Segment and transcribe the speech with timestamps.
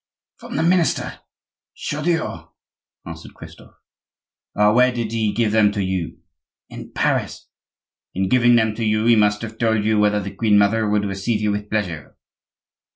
[0.37, 1.19] "From the minister
[1.75, 2.47] Chaudieu,"
[3.05, 3.75] answered Christophe.
[4.55, 6.21] "Where did he give them to you?"
[6.69, 7.49] "In Paris."
[8.15, 11.05] "In giving them to you he must have told you whether the queen mother would
[11.05, 12.17] receive you with pleasure?"